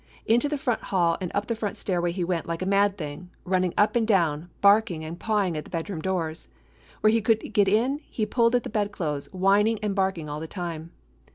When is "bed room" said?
5.69-6.01